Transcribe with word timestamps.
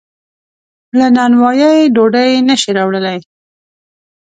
له 0.97 1.07
نانوایۍ 1.15 1.79
ډوډۍ 1.95 2.31
نشي 2.47 2.71
راوړلی. 2.77 3.17